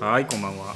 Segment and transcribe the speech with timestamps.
[0.00, 0.74] はいこんばんは。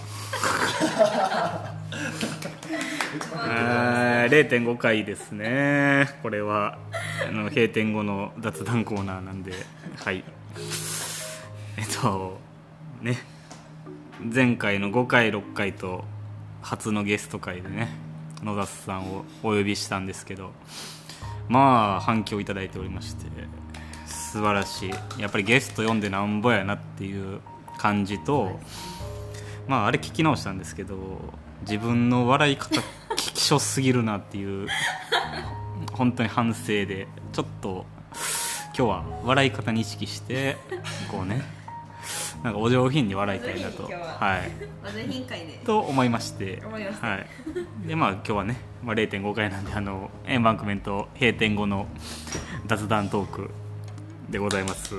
[4.31, 6.09] 0.5回ですね。
[6.22, 6.79] これは
[7.29, 9.53] あの閉店後の雑談コーナーなんで
[10.04, 10.23] はい。
[11.77, 12.38] えっと
[13.03, 13.19] ね。
[14.33, 16.05] 前回の5回6回と
[16.62, 17.88] 初のゲスト会でね
[18.42, 20.52] 野田さんをお呼びしたんですけど
[21.48, 23.27] まあ反響いただいておりまして
[24.06, 24.91] 素晴らしい。
[25.20, 27.41] やっぱりゲスト読んでなんぼやなっていう
[27.78, 28.59] 感じと
[29.68, 30.96] まああれ聞き直したんですけど
[31.62, 32.80] 自分の笑い方
[33.16, 34.66] きしょすぎるなっていう
[35.92, 37.86] 本当に反省でちょっと
[38.76, 40.56] 今日は笑い方に意識して
[41.10, 41.42] こうね
[42.42, 43.82] なんかお上品に笑いたいなと。
[43.82, 43.88] は。
[43.88, 44.50] はい。
[44.84, 46.62] お上品会でと思いまして。
[47.00, 51.88] はい、でまあ今日はね、まあ、0.5回なんであのエンバンクメント閉店後の
[52.66, 53.50] 雑談トーク
[54.30, 54.95] でございます。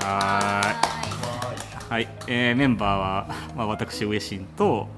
[0.00, 1.35] はーい
[1.88, 4.88] はい、えーメンバーは、まあ、私上新と、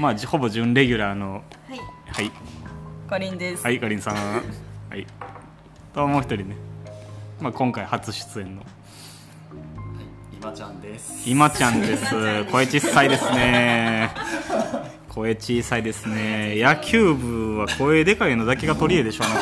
[0.00, 1.78] まあ、じほぼ準レギュラーのはい。
[2.08, 2.32] はい。
[3.08, 3.62] かりんです。
[3.62, 4.16] はいかりんさん。
[4.16, 4.42] は
[4.96, 5.06] い。
[5.94, 6.56] ともう一人ね、
[7.40, 8.62] まあ、今回初出演の。
[10.32, 11.30] 今ちゃんです。
[11.30, 12.12] 今ちゃんです。
[12.50, 14.10] 声小さいですね。
[15.08, 16.56] 声小さいですね。
[16.56, 19.34] 野球部は声でかいのだけが取り柄でしょあな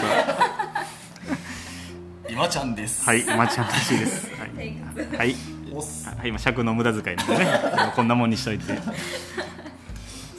[2.28, 3.02] 今ちゃんです。
[3.02, 4.30] たはい今ちゃんらしいです。
[4.38, 7.46] はい、はいはい、今尺の無駄遣いなんでね。
[7.94, 8.64] こんなもんにしといて。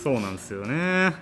[0.02, 1.14] そうなんですよね。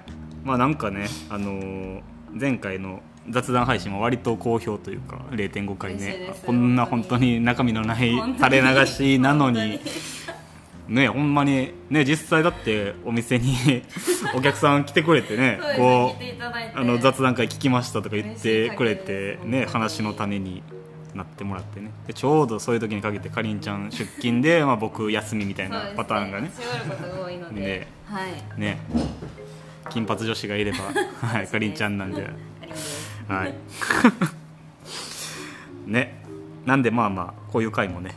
[0.44, 2.02] まあなんかねあのー
[2.34, 6.34] 前回の雑談配信も割と好評というか0.5回ね。
[6.46, 9.80] こんな本当に中身のない垂れ流しなのに。
[9.80, 9.80] 本
[10.92, 13.56] ねほんまにね実際だってお店に
[14.36, 20.64] お客さん来てくれてねこうあの雑談会聞きましたとか言ってくれてね話の種に
[21.16, 21.92] なってもらってね。
[22.08, 26.52] でちょうどそういう時にかけてかりんちゃん出勤で、 まあ、僕休みみたいなパターンがね。
[26.54, 28.60] そうですねことが多いので、ねはい。
[28.60, 28.80] ね。
[29.90, 30.78] 金髪女子がいれば
[31.28, 32.30] はいかりんちゃんなんで。
[33.28, 33.54] はい。
[35.86, 36.24] ね。
[36.66, 38.16] なんでまあまあこういう回もね。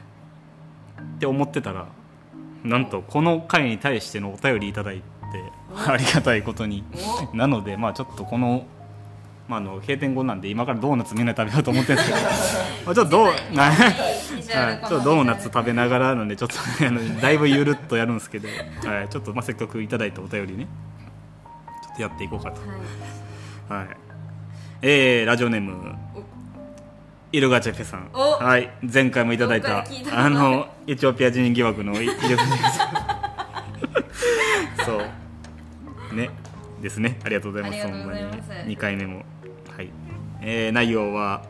[1.16, 1.87] って思ってたら
[2.65, 5.03] なんとこの回に対してのお便りいただいて
[5.87, 6.84] ありがたいことに。
[7.33, 8.66] なのでまあちょっとこの、
[9.47, 12.25] まあ、あの閉店後なんで今からドーナツみんなで食べようと思ってるんですけど
[12.87, 13.75] まあちょっとどうはいは
[14.72, 18.49] い、ちょっとドーナツ食べながらなんでちょっと、ね、あのだいぶゆるっとやるんですけど、
[18.88, 20.66] はい、ちょっとまあせっかくいただいたお便りね
[21.83, 22.60] ちょっとやっていこうかと
[23.69, 23.97] はいはい。
[24.83, 25.94] えー、ラジオネーム、
[27.33, 28.10] イルガチェフェさん。
[28.12, 28.71] おはい。
[28.83, 32.88] 前回もいただいたあの、エチオピア人疑惑のイルガチェフェさん。
[34.84, 35.00] そ
[36.12, 36.15] う。
[36.15, 36.28] ね。
[36.84, 37.19] ですね。
[37.25, 37.83] ありがとうございます。
[37.83, 38.21] ほんまに。
[38.21, 39.25] 2回目も。
[39.77, 39.91] はい。
[40.43, 41.43] えー、内容は、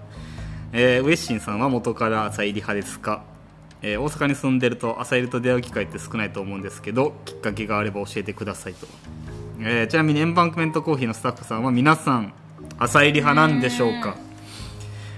[0.72, 3.24] えー、ウエッシンさんは元から朝入り派ですか？
[3.82, 8.86] えー大阪に住んでると朝入りと出会う機会って少ないと思うんですけどきっかけがあれば教えてくださいと、
[9.60, 12.32] えーちなみにエンバンクメントコーヒーのスタッフさんは皆さん
[12.78, 14.16] 朝入り派なんでしょうか？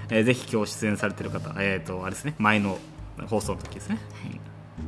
[0.09, 2.77] えーぜひ今日出演されてる方えっ、とあれですね前の
[3.27, 3.99] 放送の時ですね、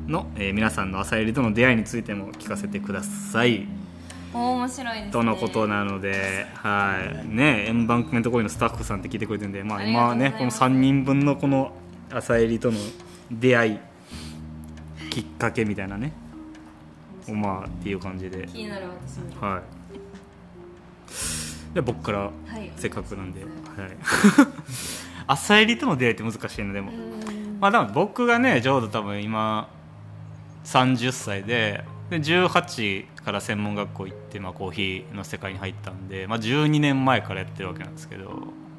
[0.06, 3.66] うんの、えー皆さんの朝入りとの出会いについても聞かせてください
[4.34, 5.12] 面白いですね。
[5.12, 7.28] とのことなので、はい。
[7.28, 10.62] ね、エンバンクメントコインのスタッフさんって聞いてくれてるんで、まあ、今ねこのとうございます。
[10.62, 11.72] 3人分のこの
[12.12, 12.78] 朝入りとの
[13.31, 13.79] 出会い
[15.09, 16.12] きっかけみたいなね
[17.31, 19.47] まあっていう感じで、気になる私も。
[19.47, 19.62] は
[21.72, 22.72] い、で僕からはい。
[22.75, 23.50] せっかくなんで、はい、
[25.28, 26.91] 朝入りとの出会いって難しいのでも、
[27.59, 29.69] まあ多分僕がねちょうど多分今
[30.66, 38.30] 30歳でで18から専門学校行って、まあ、コーヒーの世界に入ったんで、まあ、12年前からやってるわけなんですけど、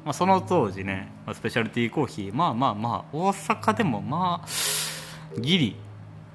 [0.03, 5.75] まあ、その当時ね、まあ、スペシャルティーコーヒーまあまあまあ大阪でもまあギリ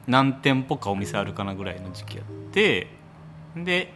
[0.07, 2.89] 何店舗かお店あるかなぐらいの時期やって
[3.57, 3.93] で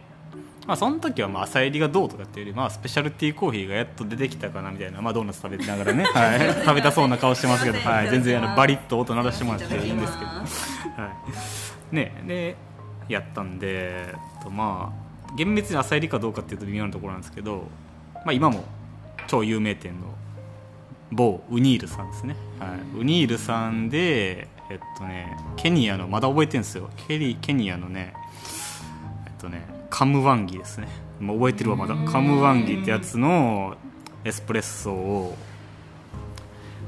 [0.67, 10.45] まあ、その時はまあ朝入りがどうとかっていうより、まあ、スペシャルティーコーヒーがやっと出てきたかなみたいな、まあ、ドーナツ食べながらね、 はい、食べたそうな顔してますけど、はい、全然あのバリッと音鳴らしてもらっていいんですけど、は
[11.91, 11.95] い。
[11.95, 12.55] ね、で
[13.07, 17.67] やったんでとまあ厳密に朝入りかどうかっていうと微妙なところなんですけど、
[18.25, 18.63] まあ、今も
[19.27, 20.07] 超有名店の
[21.11, 26.89] 某ウニールさんですね、はい、ウニールさんでえっとねケニアのまだ覚えてるんですよ。
[27.07, 28.13] ケリケニアのね
[29.25, 30.87] えっとねカムワンギですね。
[31.19, 31.95] もう覚えてるわまだ。
[32.09, 33.75] カムワンギってやつの
[34.23, 35.35] エスプレッソを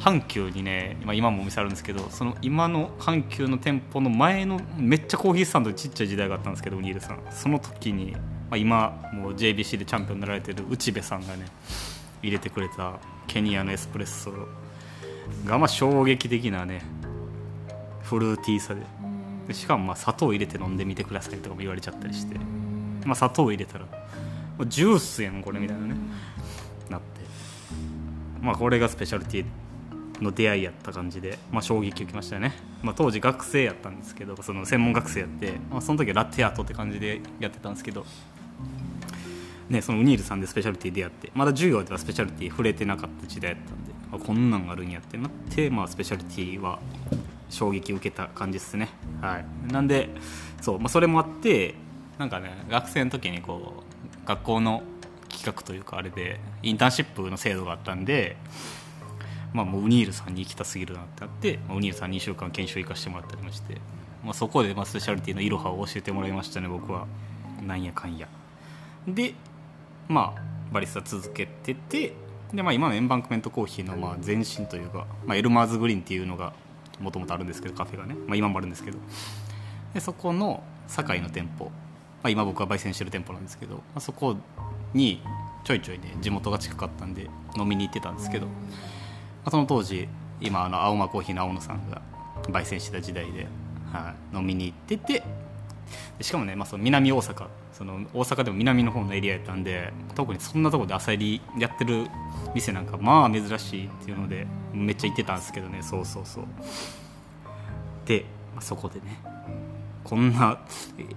[0.03, 7.19] 阪急にね今もお店あるんですけどその今の阪急の店舗の前のめっちゃコーヒースタンドちっちゃい時代があったんですけどウニールさん。
[7.31, 8.19] その時に、ま
[8.51, 11.45] あ、今もう JBC でチャンピオンになられてる内部さんがね
[12.21, 14.33] 入れてくれたケニアのエスプレッソ。
[15.45, 16.81] がまあ衝撃的なね
[18.01, 18.81] フルーティーさで。
[19.47, 22.37] でしかもまあ砂糖入れて飲んでみてくださいとかも言われちゃったりして、
[23.05, 23.85] まあ、砂糖入れたら
[24.67, 25.95] ジュースやんこれみたいなね。
[26.89, 27.21] なって。
[28.41, 29.41] まあこれがスペシャルティ。
[29.43, 29.62] ー
[30.23, 38.05] の出会いやった感じで、まあ、衝撃受けましたね、まあ、当時学生やったんですけどその専門学生やって、まあ、その時はラテアートって感じでやってたんですけど
[39.69, 46.79] ね、そのウニールさんでスペシャルティ出会ってまだ授業ではスペシャルティ触れてなかった時代やったんであこんなんあるんやってなって、まあ、スペシャルティは
[47.49, 48.89] 衝撃を受けた感じですね。
[49.21, 49.71] はい。
[49.71, 50.09] なんで
[50.61, 51.75] そう、まあ、それもあって
[52.17, 53.83] なんかね学生の時にこ
[54.23, 54.83] う学校の
[55.29, 58.37] 企画というかあれでインターンシップの制度があったんで
[59.53, 63.77] まあ、もうウニールさんに行きたすぎるなってあって、まあウニールさんに2週間研修行かしてもらったりまして、
[64.23, 67.07] まあ、そこでまあスペシャリティのいろはを教えてもらいましたね僕は。
[67.65, 68.27] なんやかんや。
[69.07, 69.33] で
[70.07, 70.41] まあ
[70.71, 72.13] バリスタ続けてて
[72.53, 76.53] で、まあ、今のエンバンクメントコーヒーのまあ前身というか、まあ、エルマーズグリーンっていうのが
[76.99, 78.97] もともとあるんですけどカフェがね、まあ、今もあるんですけど。
[79.93, 81.71] でそこの堺の店舗、ま
[82.23, 84.35] あ、今僕が焙煎してる店舗なんですけど、まあ、そこ
[84.93, 85.21] に
[85.63, 88.51] ちょいちょいね地元が近かったんで飲みに行ってたんですけど、ま
[89.45, 90.07] あ、その当時
[90.41, 92.01] 今あの青間コーヒーの青野さんが
[92.43, 93.47] 焙煎してた時代で、
[93.91, 95.23] はい、飲みに行ってて
[96.17, 102.07] でしかもね、まあ、その南大阪その大阪でも南の方のエリアやったんで特にそんなとこで朝入りやってる
[102.53, 106.45] 店なんかまあ珍しいっていうのでめっちゃ行ってたんですけどねそうそうそう。
[108.05, 109.17] で、まあ、そこでね
[110.03, 110.59] こんな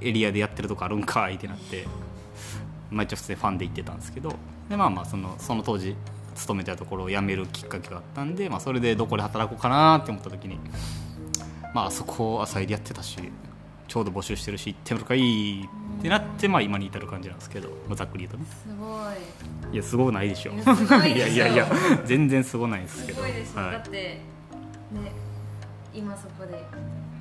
[0.01, 1.87] エリアでやってるとこあるんかいってなって、
[2.91, 4.35] まあ、一応普通にファンで行ってたんですけど
[4.71, 5.95] でまあまあそのその当時
[6.37, 10.59] 勤めてたところを辞めるきっかけがあったんで、まあ、それでどこで働こうかなって思った時に
[11.75, 13.19] まああそこ朝入りやってたし
[13.89, 18.45] ちょうど募集してるし行ってみるかいいってなって、まあ、今に至る感じなんですけど、まあ、ざっくり言うとね。
[18.63, 18.87] すご
[19.71, 19.75] い。
[19.75, 20.53] いやすごないでしょ。
[20.53, 20.73] いいでしょ。
[21.07, 21.67] いやいやいや
[22.05, 23.19] 全然すごないですけど。
[23.19, 23.73] すごいですよ、はい。
[23.73, 24.21] だってね
[25.95, 26.65] 今そこで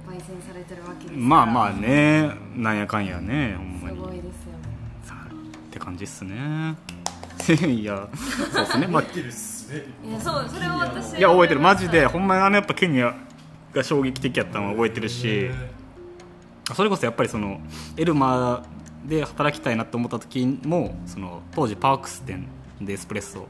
[0.07, 1.18] 焙煎されてるわけですから。
[1.18, 2.31] まあまあね。
[2.56, 4.53] なんやかんやねほんますにごいですよ。
[5.07, 6.75] はいって感じっすね
[7.67, 8.07] いや
[8.51, 11.59] そうですね、まあ、てるっすねいやそうそれは私いや覚えてる。
[11.59, 13.15] マジでほんまにあのやっぱケニア
[13.73, 15.49] が衝撃的やったのは覚えてるし
[16.73, 17.59] それこそやっぱりその
[17.97, 22.47] エルマーで働きたいなと思った時もその当時パークス店
[22.81, 23.47] でエスプレッソ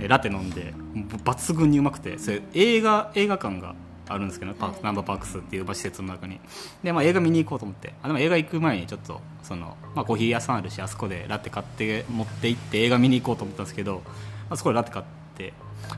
[0.00, 3.74] えラテ飲んで抜群にうまくてそれ映画映画館が
[4.08, 6.40] あるんですけど、パークナンバーパークスっていうまあ施設の中に。
[6.82, 7.94] で、まあ、映画見に行こうと思って。
[8.02, 14.02] あでも映画行く前にちょっとその、まあ、コーヒー屋さんあるしあそこでラテ買って持って行って映画見に行こうと思ったんですけど
[14.50, 15.52] あそこでラテ買って。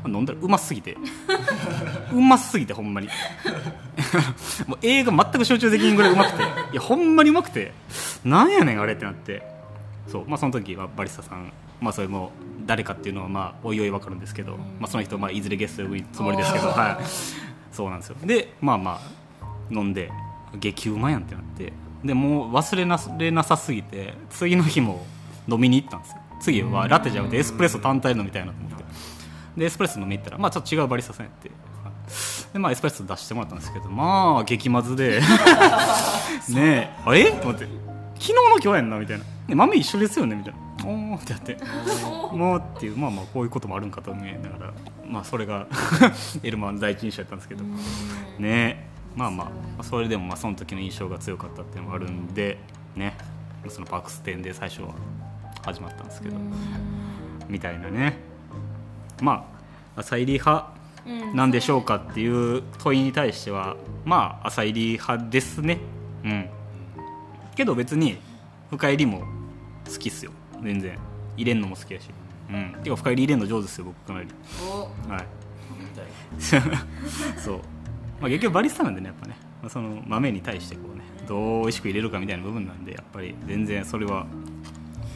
[0.06, 0.96] 飲んだらうますぎて。
[2.12, 3.08] うますぎてほんまに。
[4.66, 6.42] もう映画全く集中できんぐらいうまくて。
[6.42, 7.72] いやほんまにうまくて。
[8.24, 9.42] なんやねんあれってなって。
[10.06, 12.32] そう、まあ、その時はバリスタさん、まあ、それも
[12.66, 17.04] 誰かっていうのはまあおいおい分かるんですけど、まあ、その人、まあ、いずれゲスト呼ぶつもりですけど、はい、
[17.80, 18.16] そうなんですよ。
[18.22, 20.10] でまあまあ飲んで
[20.58, 21.72] 激うまやんってなって。
[22.04, 25.06] でもう忘れなれなさすぎて次の日も
[25.48, 26.18] 飲みに行ったんですよ。
[26.42, 28.84] 次はラテじゃなくてエスプレッソ単体のみたいなと思って。
[29.56, 31.50] でエスプレッソ飲みに行ったら、まあ、ちょっと違うバリスタさんやって。
[32.52, 35.22] で、まあ、エスプレッソ出してもらったんですけどまあ激まずで。
[36.52, 36.90] ねえ。
[37.06, 37.64] あれと思って。
[38.16, 39.24] 昨日の今日やんなみたいな。
[39.48, 40.60] で豆一緒ですよねみたいな。
[40.86, 41.56] おーってやって。
[42.36, 44.72] もうっていうまあまあこういうこともあるんかと思いながら
[45.10, 45.66] まあそれが
[46.42, 47.64] エルマーの第一印象やったんですけど。
[47.64, 47.76] ね。
[48.40, 52.58] えまあまあそれでもまあその時の印象が強かったっていうのもあるんで
[52.94, 53.16] ね。
[53.68, 54.94] そのパークス店で最初は
[55.62, 56.36] 始まったんですけど。
[57.48, 58.18] みたいなね。
[59.20, 59.44] ま
[59.96, 60.72] あ朝入り派
[61.06, 61.36] うん。
[61.36, 65.78] なんでしょうかっていう問いに対してはまあ朝入り派ですね。
[66.24, 66.48] うん。
[67.56, 68.18] けど別に
[68.70, 69.24] 深入りも
[69.90, 70.30] 好きっすよ。
[70.62, 70.96] 全然。
[71.36, 72.08] 入れんのも好きやし
[72.52, 72.82] うん。
[72.82, 74.28] てか深入り入れんの上手ですよ僕かなり。
[75.08, 75.10] お。
[75.10, 75.26] はい。
[77.38, 77.60] そう、
[78.20, 84.26] まあ、結局バリスタなんでねやっぱね、まあ、その豆に対してこうねどう美味しく入れるかみたいな部分なんでやっぱり全然それは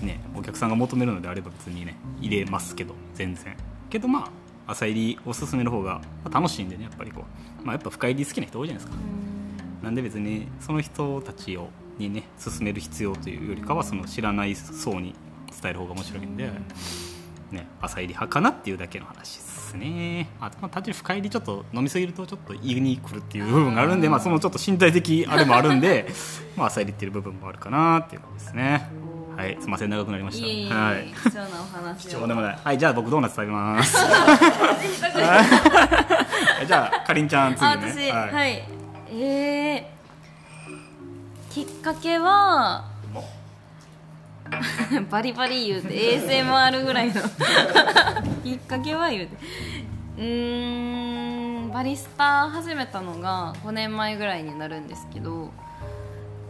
[0.03, 3.57] ねお客さんが求めるのであれば別にね入れますけど全然。
[3.91, 4.21] けどま
[4.67, 7.25] あ朝入りを勧める方がまあ楽しいんでねやっぱりこ
[7.62, 9.03] う、まあ、やっぱ深入り好きな人多いじゃないですか。
[9.83, 15.14] なんで別にその人たちをにね勧める必要というよりかはその知らない層に
[15.62, 16.50] 伝える方が面白いんで、
[17.54, 20.28] ね、朝入り派かなっていうだけの話ですね。
[20.40, 26.06] あとまあ単純に深入りちょっと飲みすぎるとちょっと胃にくるっていう部分があるんでまあ、そのちょっと身体的あれもあるんで
[26.56, 28.88] まあ朝入りっていう部分もあるかなっていう感じですね。
[29.37, 30.46] はいすいません長くなりました。
[30.46, 31.12] いえいえ、はい。
[31.25, 32.11] 貴重なお話を。
[32.11, 33.96] 貴重でもないはいじゃあ僕ドーナツ食べます。
[33.99, 35.42] は
[36.62, 36.66] い。
[36.66, 38.64] じゃあかりんちゃん次あね私はい、
[39.11, 42.84] えー、きっかけは
[45.11, 47.15] バリバリ言うて ASMR ぐらいの。
[48.45, 49.37] きっかけは言うて。
[50.17, 55.51] うーんバリスタ始めたのが5年前ぐらいになるんですけど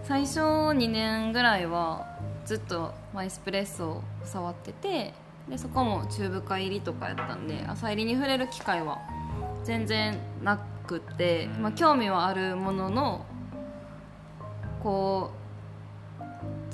[0.02, 2.06] 最初2年ぐらいは
[2.44, 5.14] ずっとマイスプレッソを触ってて
[5.48, 8.98] でそこも中深入りとかやったんで朝入りに触れる機会は
[9.64, 13.24] 全然なくて、まあ、興味はあるものの
[14.82, 15.43] こう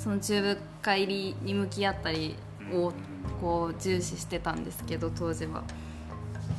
[0.01, 0.41] その中
[0.81, 2.35] 深入りに向き合ったり
[2.73, 2.91] を
[3.39, 5.63] こう重視してたんですけど当時は。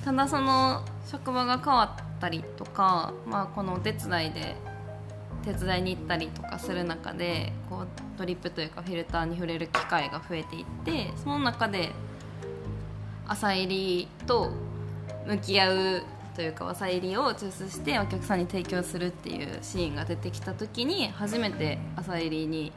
[0.04, 4.56] ただその職場が変わったりとか、まあ、このお手伝いで
[5.44, 11.90] 手伝いに行ったりとかする中でこうドリップというかフィルターに触れる機会が増えていってその中で
[13.26, 14.52] 朝入りと
[15.26, 16.02] 向き合う
[16.34, 22.72] というか朝入りを抽出してお客さんに提供するっていうシーンが出てきた時に初めて朝入りに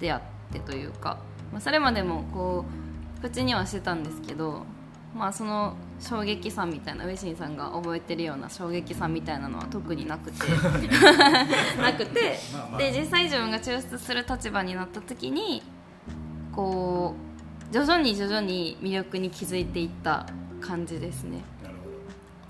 [0.00, 0.22] 出会っ
[0.52, 1.18] てというか、
[1.52, 2.64] まあ、それまでもこ
[3.18, 4.64] う口にはしてたんですけど、
[5.14, 10.38] まあ、その衝撃さみたいなウェシンさんが覚えてるような衝撃さみたいなのは特になくて
[11.80, 12.38] なくて
[12.78, 15.62] で実際自分が抽出する立場になった時に
[16.52, 17.14] こ
[17.70, 20.26] う徐々に徐々に魅力に気づいていった
[20.60, 21.42] 感じですね。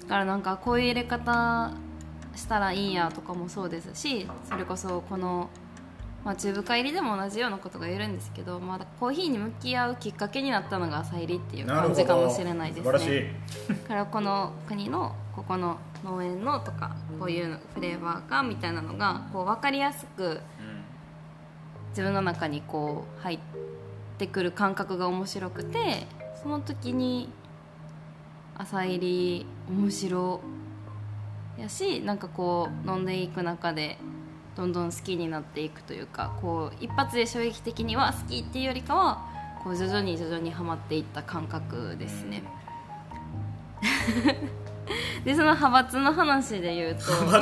[0.02, 1.72] だからなんかこういう入れ方
[2.36, 5.50] したらいいんやとかもそうですしそれこそこの、
[6.26, 13.32] まあ、中深入りでも同じようなことが言えるんですけど、まあ、コーヒーに向き合うきっかけになったのが朝入りっていう感じかもしれないですね。
[13.68, 20.40] だからこの国のここの農園のとかこういうフレーバーがみたいなのがこう分かりやすく
[21.90, 23.38] 自分の中にこう入っ
[24.18, 26.08] てくる感覚が面白くて
[26.42, 27.28] その時に
[28.56, 30.40] 朝入り面白
[31.56, 33.98] やしなんかこう飲んでいく中で
[34.56, 39.22] どんどん好きになっていくというかこう一発で衝撃的には好きっていうよりかは
[39.62, 42.42] こう徐々に徐々にはまっていった感覚ですね、
[45.24, 47.34] でその派閥の話で言うと すいま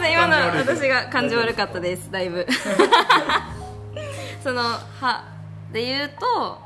[0.00, 2.46] せん今の私が感じ悪かったですだいぶ。
[4.44, 4.62] その
[5.00, 5.24] 派
[5.72, 6.60] で言うと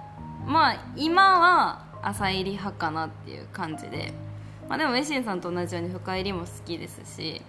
[0.44, 4.12] まあ今は朝入り派かなっていう感じで、
[4.70, 7.42] まあ、でもウェシンさんと同じように深入りも好きですし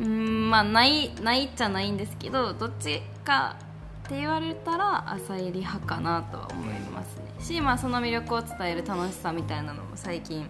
[0.00, 3.58] うんまあないないっちゃないんですけどどっちか
[4.06, 7.24] って言われたら朝入り派かなとは思いますね。
[7.38, 10.48] し、まあ、その魅力を伝える楽しさみたいなのも最近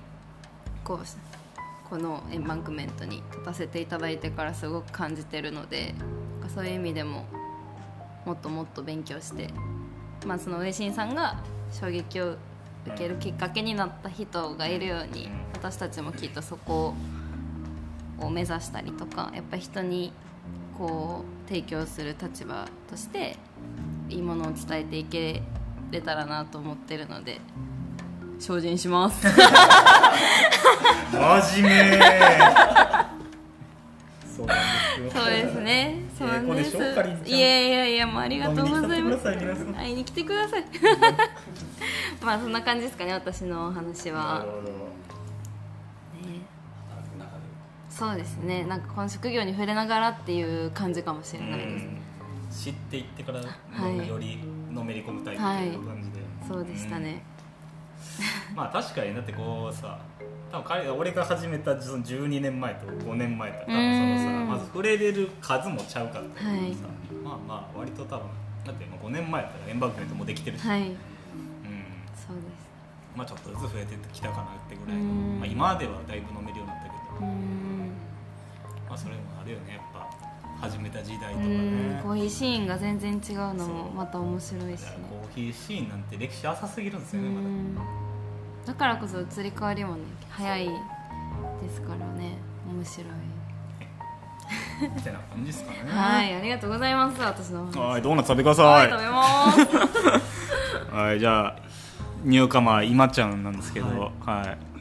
[0.84, 5.94] こうこのエンバンクメントに立たせていただいてからすごく感じてるので
[6.54, 7.26] そういう意味でも
[8.24, 9.48] もっともっと勉強して、
[10.24, 12.36] まあ、そのウェシンさんが衝撃を
[12.86, 16.94] 受けるきっかけになった人がいるように私たちもきっとそこ
[18.18, 20.12] を目指したりとかやっぱ人に
[20.76, 23.36] こう提供する立場として
[24.08, 25.42] いいものを伝えていけ
[25.90, 27.40] れたらなと思ってるので
[28.38, 29.26] 精進します
[31.12, 31.98] 真面目
[34.34, 36.02] そうですよそうですね。
[36.18, 36.64] そうなんで。
[36.64, 36.76] す
[37.26, 39.24] いやいやいや、もうありがとうございます。
[39.24, 40.64] 会いに来てください。
[42.22, 44.46] まあそんな感じですかね、私のお話なは
[47.92, 48.64] そうですね。
[48.64, 51.78] なんかこの職業に触れながらっていう感じかもしれないで
[52.50, 52.64] す。
[52.64, 54.08] 知っていってから、はい。
[54.08, 54.38] より
[54.72, 57.22] のめり込むタイプっていう感じで、そうでしたね。
[58.50, 58.56] うん。
[58.56, 59.98] まあ確かにだってこうさ
[60.50, 66.74] 多分彼俺が始めたその12年前と5年前と多分そのさうんまず触れれる数もちゃうかったけどさ、はい。
[67.22, 68.26] まあまあ割と多分
[68.64, 70.92] だってもう5年前やったらエンバークメントもできてるし、はい。
[73.16, 77.62] まあちょっとずつ増えてきたかなってぐらいまあ、今ではだいぶ飲めるようになったけど。
[78.88, 80.06] まあそれもあるよねやっぱ
[80.60, 82.02] 始めた時代とかねん。
[82.02, 84.88] コーヒーシーンが全然違うのもまた面白いしね。
[85.10, 87.74] コーヒーシーンなんて歴史浅すぎるんですうよねまだん。
[88.66, 90.72] だからこそ移り変わりもね早いで
[91.74, 92.36] すからね
[92.70, 93.06] 面白い。
[94.94, 97.20] みたいな感じですかねはい、ありがとうございます。
[97.22, 97.64] 私の。
[97.72, 100.92] はいドーナツ食べてくださはいい、食べます。
[100.94, 101.56] はい、じゃあ
[102.24, 103.86] ニューカマー今ちゃんなんですけど、
[104.20, 104.72] はい。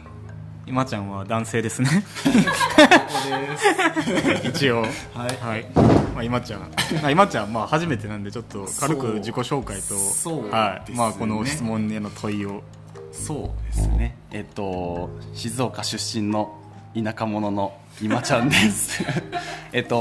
[0.67, 2.05] 今ちゃんは男性ですね。
[4.43, 4.81] 一応。
[4.81, 4.89] はい。
[5.41, 10.91] はい、まあ、今ちゃん、まあ、今ちゃんまあ初めてなんでちょっと軽く自己紹介とそうはい。
[10.91, 12.63] まあ、この質問への問いを。
[13.11, 14.17] そうですね。
[14.31, 16.57] えっと静岡出身の
[16.95, 19.03] 田舎者の今ちゃんです。
[19.73, 19.95] えっと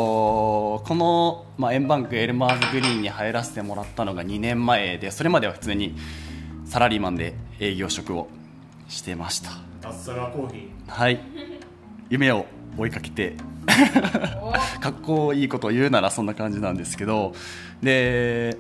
[0.87, 5.97] この、まあ、円バンクエルマーズグリーンに入らせてもらったのが2年前でそれまでは普通に
[6.70, 8.28] サラリーマンで営業職を
[8.88, 9.50] してました。
[9.82, 11.20] アッサラコーヒはい。
[12.08, 12.46] 夢を
[12.78, 13.34] 追いかけて。
[14.80, 17.34] かっこいいことを言うならそんな感じなんですけど。
[17.82, 18.56] で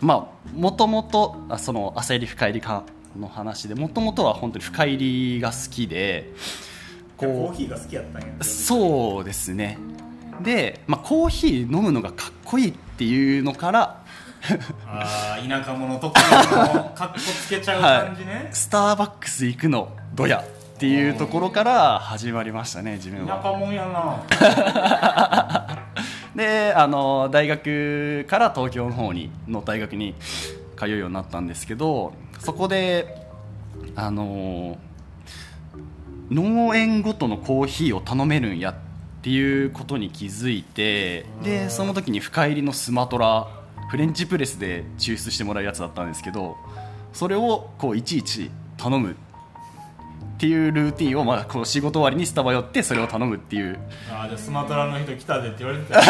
[0.00, 2.82] まあもともとあその朝入り深入りか
[3.16, 6.32] の話でもともとは本当に深入りが好きで
[7.16, 9.78] コこーヒーが好きやったんやうそうですね。
[10.42, 13.99] で、まあ、コーヒー飲むのがかっこいいっていうのから
[14.86, 16.24] ああ田舎者特有
[16.74, 20.44] のかっこつけちゃう感じね、スターバックス行くのどや
[20.76, 23.36] っていうところから始まりましたね自分は。
[23.36, 25.76] 田舎者やな。
[26.34, 30.14] であの大学から東京の方にの大学に
[30.76, 33.14] 通うようになったんですけどそこで
[33.94, 34.78] あの
[36.30, 38.74] 農園ごとのコーヒーを頼めるんやっ
[39.22, 43.48] ていうことに気づいてでその時に深入りのスマトラ
[43.90, 46.56] フレンチプレスで抽出してもらうやつだったんですけど
[47.12, 49.14] それをこういちいち頼むっ
[50.38, 53.78] ていうルーティンを、まあ、こう仕事終わりにスタバ寄ってそれを頼むっていう。
[54.10, 56.00] ああじゃあスマトラの人来たでって言われてた。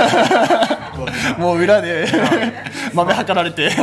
[1.40, 2.06] もう裏で
[2.94, 3.70] 豆測られて。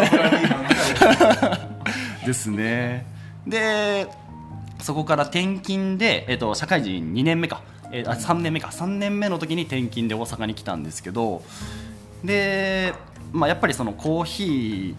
[2.26, 3.06] ですね。
[3.48, 4.06] で
[4.80, 8.68] そこから転勤で、えっと、社会人2年目か、えーあ3年目か。
[8.68, 11.42] 3年目の時に転勤で大阪に来たんですけど。
[12.24, 12.94] で、
[13.32, 14.96] まあ、やっぱりそのコーヒ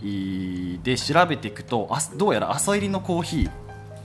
[0.00, 3.50] ーで調べていくとあどうやら朝入りのコーヒー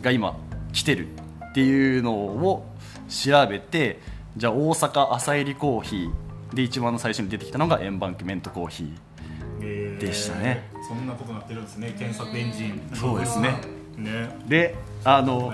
[0.04, 0.38] が今
[0.72, 1.08] 来てる
[1.50, 2.66] っていうのを
[3.10, 4.00] 調べて
[4.38, 9.10] じゃあ大阪朝入りコーヒーで一番最初に出てきたのがエンバンクメントコーヒー
[9.62, 10.70] えーでしたね。
[10.88, 11.94] そんなことなってるんですね。
[11.98, 12.92] 検索エンジン。
[12.94, 13.56] そうですね。
[13.98, 14.30] ね。
[14.48, 15.54] であの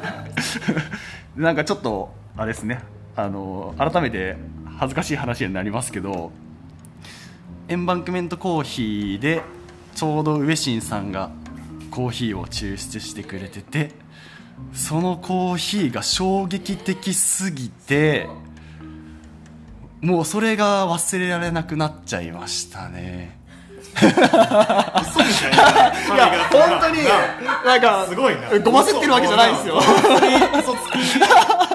[1.36, 2.80] なんかちょっとあれですね。
[3.16, 4.36] あの改めて
[4.78, 6.32] 恥ずかしい話になりますけど
[7.70, 9.42] エンバンクメントコーヒーで
[9.94, 11.30] ちょうど上新さんが
[11.92, 13.92] コーヒーを抽出してくれてて
[14.74, 18.28] そのコーヒーが衝撃的すぎて
[20.00, 23.38] もうそれが忘れられなくなっちゃいましたね。
[23.94, 26.14] 嘘みたいな。
[26.14, 27.04] いや本当に
[27.64, 28.58] なんかすごいな。
[28.58, 29.78] ごませってるわけじゃないんですよ。
[30.58, 30.72] 嘘。
[30.74, 31.20] つき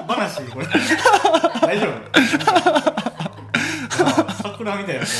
[0.08, 0.66] 話これ。
[1.60, 1.86] 大丈
[2.84, 2.92] 夫？
[4.48, 5.04] 桜みたいな。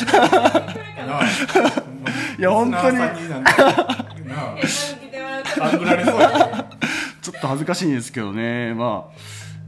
[2.39, 2.99] いや本当に。
[7.23, 9.17] ちょっと恥ずかしいんですけどね、まあ、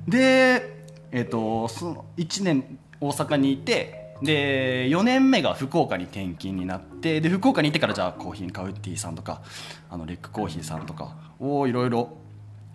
[0.07, 0.77] で、
[1.11, 9.43] えっとその1年大阪にいてで4年目が福岡に転勤になってで福岡にいてからじゃあコーヒーカウッティさんとか
[9.91, 12.17] あのレックコーヒーさんとかをいろいろ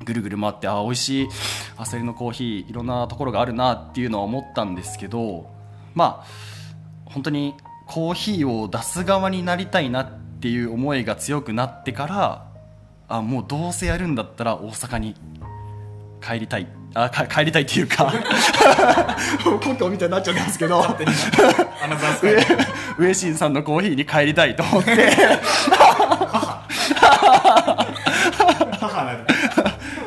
[0.04, 1.28] ぐるぐる回ってあ美味しい
[1.78, 5.50] アサリのコーヒーいろんなところがあるなっていうのは思ったんですけど
[5.93, 6.26] まあ
[7.06, 7.56] 本当に
[7.88, 10.12] コーヒーを出す側になりたいなっ
[10.42, 12.48] ていう思いが強くなってから
[13.08, 15.16] あもうどうせやるんだったら大阪に
[16.22, 16.68] 帰りたい。
[16.96, 18.13] あか帰りたいっていうか。
[19.44, 20.84] 故郷みたいになっちゃうんですけど。
[22.98, 25.12] 上新さんのコーヒーに帰りたいと思って
[28.80, 29.26] 母なる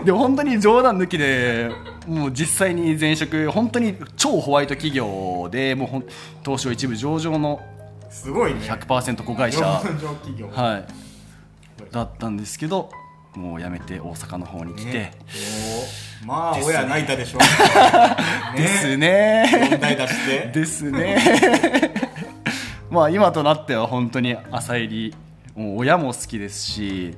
[0.07, 1.69] でも本当に冗談抜きで
[2.07, 6.07] もう実際に前職本当に超ホワイト企業でもうほん
[6.45, 7.61] 東証一部上場の
[8.09, 8.61] すごいね。
[8.61, 9.59] 100%子会社。
[9.59, 10.49] 上場企業。
[10.49, 10.85] はい。
[11.91, 12.89] だったんですけど
[13.35, 15.13] もう辞めて大阪の方に来て、ね。
[16.23, 17.39] おまあ親泣いたでしょ
[18.57, 19.69] ですね。
[19.71, 20.51] 問題出して。
[20.55, 21.19] ですね。
[22.91, 25.15] まあ今となっては本当に朝入り。
[25.57, 27.17] もう親も好きですし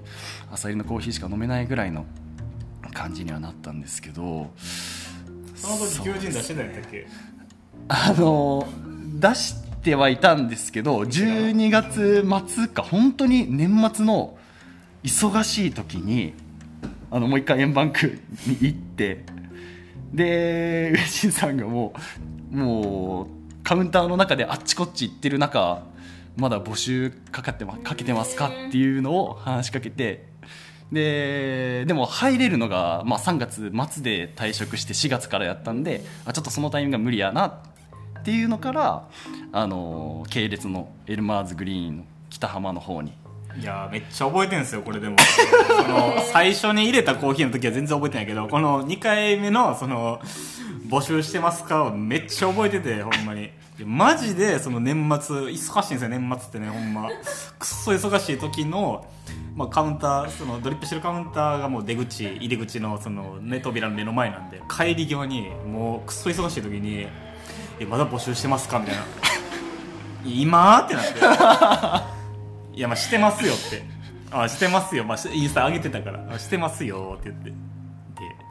[0.51, 2.07] 朝入りのコーヒーしか飲めないぐらいの
[2.99, 4.51] 感じにはなったんですけど
[5.55, 7.07] その時求人出してたんやっけ？
[7.89, 8.67] あの
[9.21, 14.37] 出してはいたんですけど12月末か本当に年末の
[15.05, 16.35] 忙しい時に
[17.11, 19.25] あのもう一回円バンクに行って
[20.13, 21.95] で上新さんがも
[22.53, 23.27] うもう
[23.63, 25.83] カウンターの中であっちこっち行ってる中
[26.37, 30.27] まだ募集かかってまかけてますかっていうのを話しかけて
[30.93, 39.09] ででも入れるのが、まあ、3月末で退職して4月からやったんであちょっとそのタイミングが無理やなっていうのから
[39.53, 43.13] あの系列のエルマーズグリーンの北浜の方に。
[43.59, 45.17] いやめっちゃ覚えてるんですよこれでも。
[45.67, 50.21] その最初に入れたコーヒーの時は全然覚えてないけどこの2回目のその
[50.89, 53.51] 募集してますかはめっちゃ覚えててほんまに。
[53.85, 57.09] マジでその年末忙しいんですよ年末ってねほんま。
[57.59, 59.07] くっそ忙しい時の
[59.59, 67.09] まあ、カウンターそのドリップしてるカウンターがもう出口入り口のその、ね、扉の目の前なんで帰り際にもうくっそ忙しい時に
[67.81, 69.03] 「えまだ募集してますか?」みたいな
[70.25, 72.79] 「今?」ってなって。
[72.79, 73.83] いやまあしてますよって。
[74.31, 76.39] あしてますよ、まあ、インスタ上げてたから。
[76.39, 77.53] してますよって言って。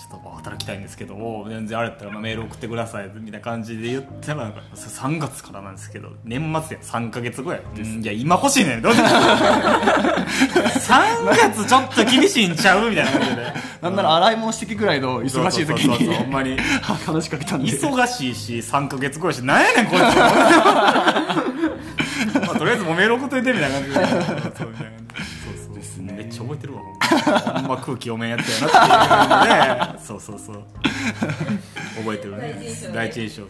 [0.08, 7.60] っと働きたいんですけど全然あれやったらまあメール送ってくださいみたいな感じで言ったらなんか3月からなんですけど年末や3か月後や。
[7.60, 8.82] っていや今欲しいねん。
[8.82, 12.90] どうしよう3月ちょっと厳しいんちゃう？
[12.90, 13.54] みたいな感じで。
[13.82, 16.58] なんなら洗い物してきぐらいの忙しい時にほんまに。
[16.82, 17.72] 話しかけたんで。
[17.72, 20.02] 忙しいし3か月後やしなんやねんこいつ。
[22.48, 23.96] まあ、とりあえずもうメール送っといてみたいな感じで。
[24.58, 25.76] そうみたいな感じそうそう。
[25.76, 26.14] ですね。
[26.14, 30.64] めっちゃ覚えてるわほんまほんま空気読めんやったやなっていう感じでそうそうそう。
[31.98, 32.60] 覚えてるね。
[32.94, 33.48] 第一印象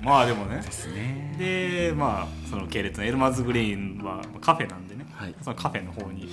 [0.00, 1.34] まあでもねですね。
[1.38, 5.34] でまあその系列のエルマーズグリーンはカフェなんでね、はい。
[5.42, 6.28] そのカフェの方に。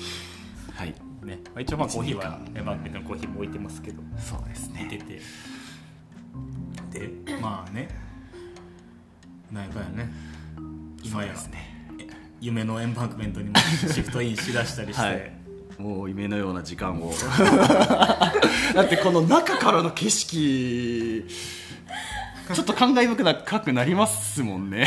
[0.73, 0.93] はい。
[1.23, 4.01] ね、まあ、一応まあコーヒーはエマークのコーヒーも置いてますけど。
[4.17, 4.88] そうですね。
[6.91, 7.88] てでまあね。
[9.51, 10.10] なんやかね。
[11.03, 11.73] 今やね。
[12.41, 15.42] 夢のエンバンクメントにもシフトインしだしたりして、はい
[15.77, 17.13] もう夢のような時間を。
[18.73, 21.27] だってこの中からの景色
[22.53, 24.86] ちょっと感慨深くなりますもんね。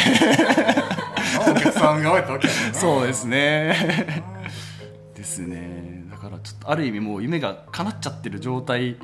[1.51, 4.22] お客さんがわけそうですね。
[5.14, 6.05] ですね。
[6.11, 8.96] だからちょっとある意味もう夢が叶っちゃってる状態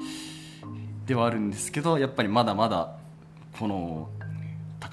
[1.07, 2.97] ではあるんですけどやっぱりまだまだ
[3.59, 4.09] この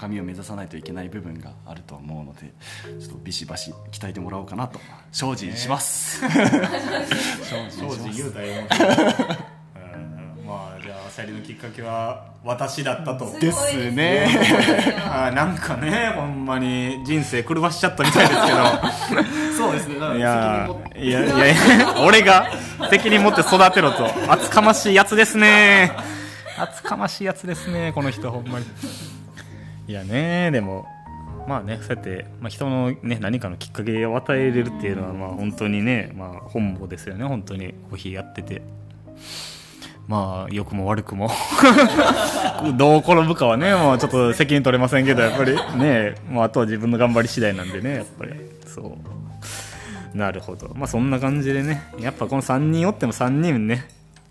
[0.00, 2.54] 高みを目指さないといけない部分があると思うので
[3.00, 4.80] ちょっとビシバシ鍛えてもらおうかなと
[5.12, 6.36] 精進します、精正
[7.56, 8.16] 直進します。
[8.16, 8.64] 言うたらよう
[10.42, 10.46] ん。
[10.46, 13.38] まあじゃああさりのきっかけは私だったと。
[13.38, 14.26] ですね。
[15.06, 19.96] あーなんかねほんまに人生狂わしちゃったみたいですけそうですね。
[19.96, 22.50] いやいやいや俺が
[22.88, 24.06] 責任持って育てろと。
[24.32, 25.92] 厚かましいやつですね。
[26.58, 28.66] 厚かましいやつですねこの人ほんまに
[29.90, 30.86] いやねでも。
[31.48, 37.24] まあねそうやって、まあ、人の、ね、何かのきっかけを与えれるっていうのはまあ本当にね、まあ、本望ですよね。
[37.24, 38.62] 本当にコーヒーやってて。
[40.06, 41.28] まあ良くも悪くも。
[42.78, 45.56] どう転ぶかはねもうちょっと責任取れませんけどやっぱり。
[45.76, 48.32] ねもうあとは自分の頑張り次第なんでねやっぱり。
[48.66, 48.96] そ
[50.14, 50.16] う。
[50.16, 50.70] なるほど。
[50.76, 53.88] まあそんな感じでねやっぱこの3人おっても3人ね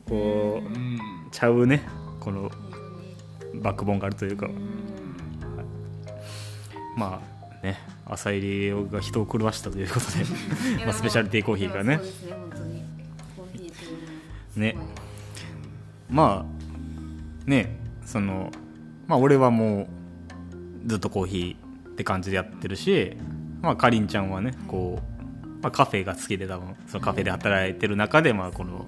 [0.07, 0.99] こううん。
[1.31, 1.81] ちゃうね
[2.21, 2.49] この
[3.55, 4.47] バックボーンがあるというか
[6.99, 7.21] ま
[7.61, 12.01] あね朝入りが人を狂わしたということでまあスペシャルティーコーヒーがね。
[14.55, 14.75] ね
[16.09, 18.51] まあねその
[19.07, 19.87] まあ俺はも
[20.83, 23.15] うずっとコーヒーって感じでやってるし
[23.61, 28.87] まあかりんちゃんはねこう、まあ、カフェが好きで多分そのカフェで働いてる中でまあこの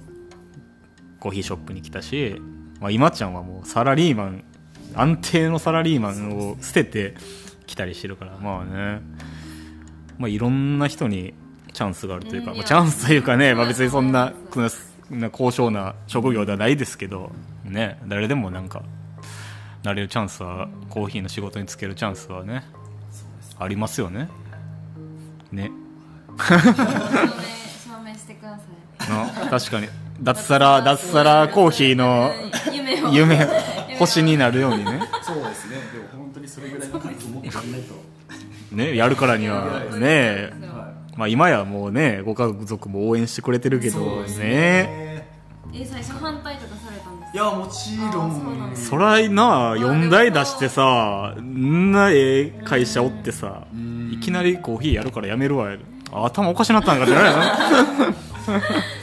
[1.19, 2.41] コーヒーショップに来たし、
[2.81, 4.43] まあ、今ちゃんはもうサラリーマン
[4.95, 7.15] 安定のサラリーマンを捨てて
[7.65, 8.37] 来たりしてるから。
[8.37, 9.01] まあね。
[10.17, 11.33] まあいろんな人に
[11.73, 14.33] チャンスがあるというか、うんまあ、チャンスというかね、まあ、別にそんな
[15.09, 17.31] な高尚な職業ではないですけど、
[17.65, 18.83] ね、誰でもなんか
[19.83, 22.63] なれるチャンスはコーヒーの仕事に就けるチャンスはね
[23.57, 24.27] ありますよね。
[25.51, 25.71] ね。
[26.37, 29.09] 証明してください。
[29.43, 29.87] な確かに。
[30.21, 32.31] 脱サラ脱サラコーヒーの
[32.71, 33.09] 夢を。
[33.11, 33.47] 夢
[33.99, 35.01] 星になるようにね。
[35.21, 35.77] そうですね
[38.71, 40.49] ねやるからにはね
[41.17, 45.01] まあ今やもうねご家族も応援してくれてるけどね。
[45.73, 53.63] え最初反対とかされたんですいやもちろんそらな4台出してさんなええ会社おってさ
[54.11, 55.69] いきなりコーヒーやるからやめるわ。
[56.11, 57.41] 頭おかしなったんかってなるやろ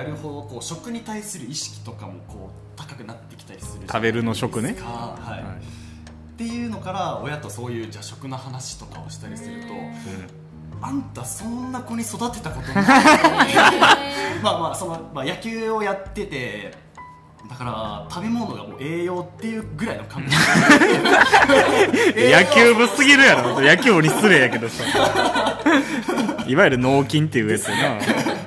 [0.00, 4.72] やるほどこう食に対する意識とかもこう高くなってきたりする食べるの食ね。
[4.72, 4.82] ない。
[4.82, 5.64] はい、
[6.34, 9.68] っていうのから親とそういうじゃあ食の話とかをしたりすると
[10.82, 12.84] あんたそんな子に育てたことない
[14.42, 16.72] まあまあその、まあ、野球をやってて
[17.48, 20.36] だから食べ物がもう栄養っていうぐらいの感じ
[22.16, 23.60] 野球部すぎるやろ。
[23.60, 24.84] 野球部に失礼やけどさ。
[26.46, 28.39] いわゆる脳筋っていうやつやな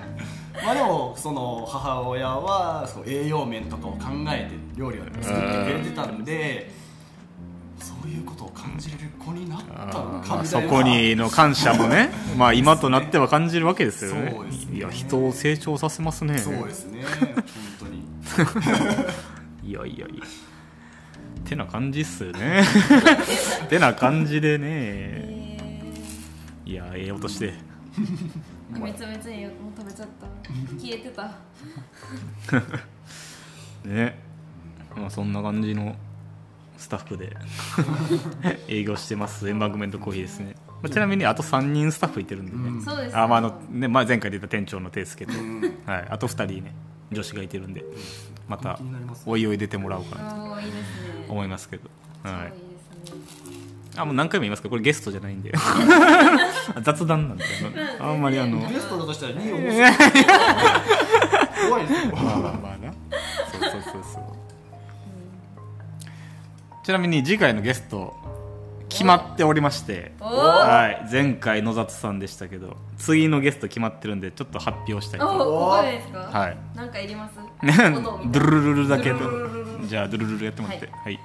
[1.23, 6.69] その母親はそう栄養面とかを考えて料理を作ってくれてたんで
[7.79, 14.31] そういうことを感じれる子になったのかまあみそこにの感謝もね まあ今となっては感じるわけですよね。
[14.31, 14.33] ね。
[14.73, 16.39] いや人を成長させますね。
[16.39, 17.05] そうですね。
[17.05, 17.43] 本
[17.79, 18.03] 当に。
[19.63, 20.25] いやいやいや。
[21.45, 22.65] てな感じっすよね。
[23.69, 24.67] てな感じでね。
[24.67, 25.57] え
[26.65, 27.53] いやええ音して。
[27.97, 30.27] ーめちゃめちゃいいよもう食べちゃった。
[30.79, 31.31] 消えてた。
[33.87, 34.19] ね。
[34.95, 35.95] まあそんな感じの
[36.77, 37.35] スタッフで
[38.67, 39.47] 営業してます。
[39.47, 43.17] エンバンクメントコーヒーですね、まあ、ちなみにあと3人スタッフいてるんでね、そうです。
[43.17, 45.33] あまああのねまあ、前回出た店長のテイスケと、
[45.85, 46.75] はい、あと2人ね
[47.11, 47.83] 女子がいてるんで
[48.47, 48.79] また
[49.25, 50.35] おいおい出てもらおうかなと
[51.29, 51.89] 思いますけど、
[52.23, 52.33] はい。
[52.33, 53.42] いいですね
[53.95, 54.69] あもう何回も言いますか？
[54.69, 55.51] これゲストじゃないんで。
[56.81, 57.43] 雑談なんで。
[57.99, 59.93] あんまりあのゲストだとしたら2位面白い
[61.69, 62.15] 怖いですよ。
[62.15, 62.93] まあまあまあな
[63.51, 64.23] そうそうそうそう。
[66.85, 68.13] ちなみに次回のゲスト
[68.89, 71.07] 決まっておりましておはい。
[71.11, 75.45] 前回野里さんでしたけど次のゲスト決まってるんでちょっと発表したいおとこ
[75.77, 76.19] こでですか？
[76.19, 76.57] はい。
[76.75, 77.35] なんかいります？
[77.63, 79.13] ドゥルルルルだけ
[79.85, 80.89] じゃあドゥルルルやってもらって。
[80.91, 81.13] はい。
[81.13, 81.19] い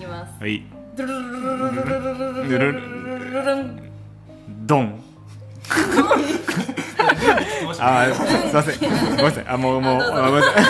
[0.00, 0.32] きます。
[0.40, 0.62] はい
[0.98, 3.92] ドゥルルルルルルルルルルルルン。
[4.66, 5.00] ドン
[7.78, 8.90] あーすいません。
[9.10, 9.46] ごめんなさい。
[9.46, 10.64] あもうもうあごめんなさい。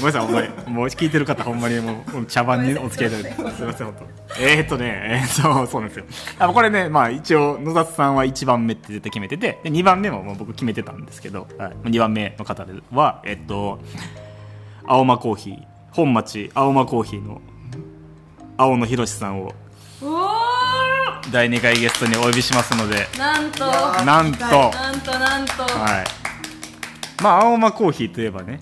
[0.00, 0.22] ごめんなさい。
[0.22, 3.56] ほんまにもう聞いてる方ほんまにもう茶番にお付き合いいただいて。
[3.56, 3.96] すいません本
[4.34, 6.04] 当えー、っとねえー、そうそうなんですよ。
[6.40, 13.78] あこれねまあ一応野里さんは1番目って絶対決めててで2番目ももう僕決めてたんですけど、はい、2番目の方ではえっと
[14.84, 15.62] 青間コーヒー。
[15.92, 17.40] 本町青間コーヒーの
[18.56, 19.52] 青野博さんを
[21.32, 23.64] 第2回ゲストにお呼びしますのでなんと。
[24.04, 24.38] なんと。
[24.46, 25.62] なんとなんと。
[25.62, 27.22] はい。
[27.22, 28.60] まあ、青間コーヒーといえばね、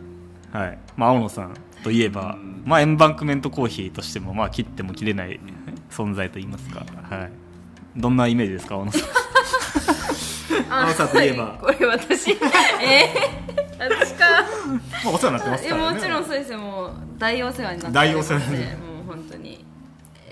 [0.52, 0.78] はい。
[0.96, 5.40] まあ、青野さんといえば、まあ、エンバンクメントコーヒーとしても、まあ、切っても切れない
[5.90, 7.30] 存在といいますか、はい。
[7.96, 9.02] どんなイメージですか、青野さん？
[10.72, 11.58] あ青さんといえば。
[11.60, 12.30] これ私。
[12.80, 13.12] え？
[13.78, 14.24] ー、私か。
[15.04, 15.94] まあ、お世話になってますいやからね。
[15.96, 16.58] もちろんそうですよ。
[16.58, 18.76] もう大お世話になって大お世話になって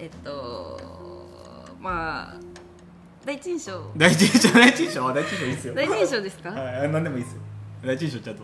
[0.01, 0.81] えっと
[1.79, 2.37] まあ
[3.25, 5.75] 第一印象第一印象、第一印象、あ第一印象いいっすよ。
[5.75, 6.51] 第一印象ですか？
[6.51, 7.41] はい、なんでもいいっすよ。
[7.85, 8.43] 第一印象ちゃんと。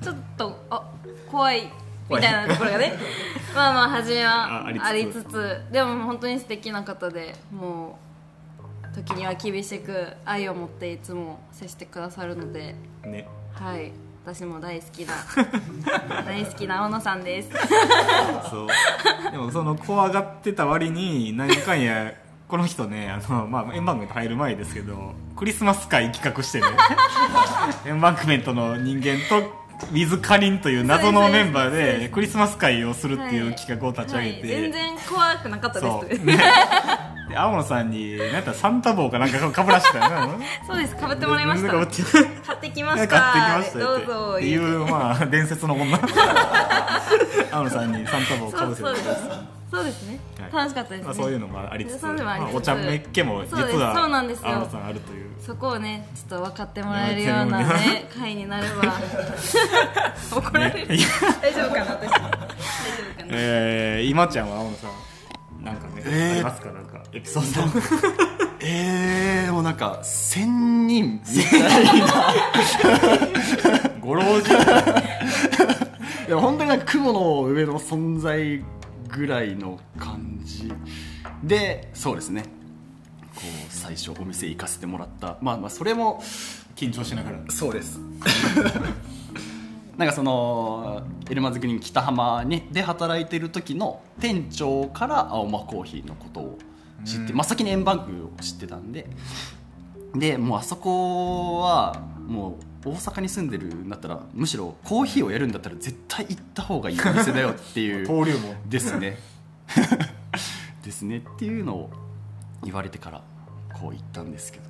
[0.00, 0.90] ちょっとあ
[1.28, 1.70] 怖い。
[2.08, 2.92] みたいなところがね。
[3.54, 4.86] まあまあ初めはあありつつ。
[4.86, 5.60] ありつつ。
[5.72, 7.98] でも本当に素敵な方でも
[8.92, 12.76] う時には厳しく愛を持っていつも接してくださるので。
[13.02, 13.26] ね。
[13.52, 13.90] はい
[14.24, 15.12] 私も大好きな
[16.24, 17.50] 大好きな青野さんです。
[18.50, 18.68] そう。
[19.30, 22.10] でも、その、怖がってた割に、何かんや、
[22.48, 26.66] この人ね、あの、まあ、エンバンクメント入る前ですけど、クリスマス会企画してね、
[27.84, 36.24] エンバンクメントの人間と、ウィズ・カリンという謎のメンバーで、クリスマス会をするっていう企画を立ち上げて、はい、全然怖くなかったです。
[36.24, 40.38] ねで、青野さんに、なんやったらサンタ帽かなんかかぶらしたよな。
[40.66, 40.96] そうです。
[40.96, 41.72] かぶってもらいました。
[41.72, 44.06] 買ってきま買ってきしたましたよって。
[44.06, 45.98] どうぞっていう、まあ、伝説の女。
[47.50, 49.28] 青野さんにサンタ帽をかぶせてそうそうです。
[49.70, 50.52] そうですね、はい。
[50.52, 52.50] 楽しかったですね、まあ、そういうのもありつつ、そういうのもありつつ。
[52.50, 54.48] まあお茶目っ気も実はそうなんですよ。
[54.50, 55.30] 青野さんあるという。
[55.44, 58.94] そこをねちょっと分かってもらえるようなね回になれば。
[60.30, 60.86] 怒られる、
[61.42, 62.08] 大丈夫かな私。
[62.08, 62.48] 大丈夫かな、
[63.30, 64.90] えー、今ちゃんは青野さん
[65.64, 66.83] なんかね、えーありますかなんか
[67.14, 67.80] エピソード。
[68.60, 71.20] えー、でもなんか千人。
[71.32, 72.06] みたいな
[74.00, 74.52] ご老人。
[76.26, 78.64] いや本当になんか雲の上の存在
[79.08, 80.72] ぐらいの感じ。
[81.42, 82.42] でそうですね。
[83.36, 85.36] こう最初お店行かせてもらった。
[85.40, 86.20] まあまあそれも
[86.74, 87.38] 緊張しながら。
[87.50, 88.00] そうです。
[89.96, 96.58] なんかそのエルマズグリーン北浜にで働いてる時の店長から青間コーヒーのことを
[97.04, 97.36] 知って、うん。
[97.36, 99.08] まあ、先に円バンクを知ってたんで。
[100.14, 108.56] でもうあそこはもう大阪に住んでるんだったらむしろコーヒーをやるんだったら絶対行った方がいいお店だよっていう 登竜門。
[108.68, 109.18] ですね。
[110.84, 111.18] ですね。
[111.18, 111.90] っていうのを
[112.62, 113.22] 言われてから
[113.72, 114.64] こう言ったんですけど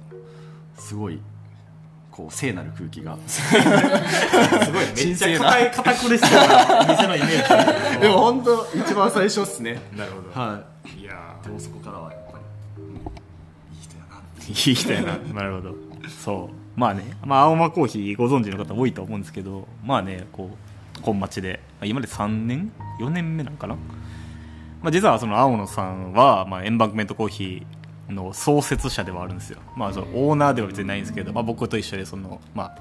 [0.78, 1.20] すごい
[2.14, 3.18] こう聖なる空気が。
[3.26, 3.58] すご
[4.80, 8.00] いめっちゃ硬い堅苦しそうな店のイメージ。
[8.02, 9.80] でも本当一番最初っすね。
[9.96, 10.40] なるほど。
[10.40, 10.64] は
[10.96, 11.00] い。
[11.00, 12.94] いやでもそこからはやっぱり、うん
[14.46, 15.34] いい人やないい人やな。
[15.34, 15.74] なるほど。
[16.08, 16.78] そう。
[16.78, 20.50] まあね、まあ、青間コーヒーご存知の方多いと思うんですけどまあねこ
[20.98, 23.74] う本町でまあ今まで3年？4年目なんかな、
[24.82, 27.73] まあ、実はその青野さんは、まあ、エンバンクメントコーヒー
[28.08, 32.78] の創設者ではあるんですよ、まあ、そのオーナーでは別にないんですけど、まあ、僕と一緒でその、まあ、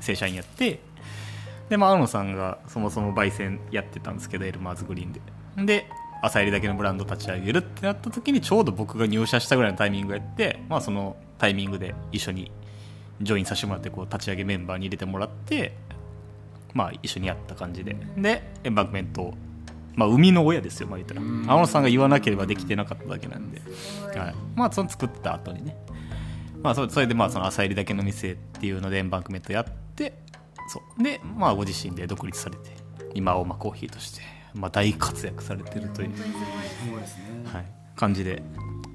[0.00, 0.80] 正社員やって
[1.68, 5.20] で、まあ、青野さんがそもそも焙煎やってたんですけどエルマーズグリーンで。
[5.56, 5.86] で
[6.22, 12.52] 朝入りだけのブランド立ち上げるってなった時にちょうど僕が入社したぐらいのタイミングやって、まあ、そのタイミングで一緒に
[13.22, 15.76] ジョインさせてもらってこう立ち上げメンバーに入れてもらって、
[16.74, 17.96] まあ、一緒にやった感じで。
[18.16, 19.34] でエンバンクメント
[19.94, 21.22] まあ、生みの親ですよ、まあ、言ったら。
[21.52, 23.60] 青野さんが言わなければできてなかっただけなんで、
[24.16, 24.34] はい。
[24.54, 25.76] まあ、その作った後にね、
[26.62, 30.18] まあ、そそれでまあその朝入りだけの店っていうのでエンバンクメントやって
[30.68, 31.02] そう。
[31.02, 32.70] で、まあ、ご自身で独立されて
[33.14, 34.22] 今青間コーヒーとして
[34.54, 36.10] まあ、大活躍されてるという。
[37.52, 38.42] はい、感じで。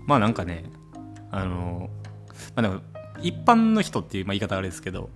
[0.06, 0.66] まあなんかね
[1.32, 1.90] あの
[2.56, 2.82] まあでも
[3.22, 5.10] 一般の人っていう、まあ、言い方あれですけど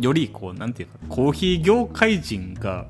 [0.00, 2.86] よりこうなんていうかコーヒー業界人が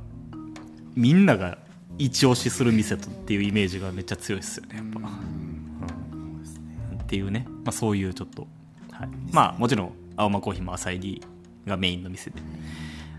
[0.95, 1.59] みんなが
[1.99, 6.99] 一押しする店とっていうイメージがめっちゃ強いですよねやっぱ、うん。
[7.01, 8.47] っていうね、まあ、そういうちょっと、
[8.91, 11.23] はい、まあもちろん青間コーヒーも朝入り
[11.67, 12.41] がメインの店で。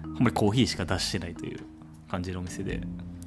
[0.04, 1.60] ほんまにコーヒーしか出してないという
[2.10, 2.82] 感じのお店で。